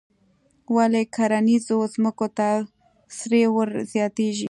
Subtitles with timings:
[0.75, 2.49] ولې کرنیزو ځمکو ته
[3.17, 4.39] سرې ور زیاتیږي؟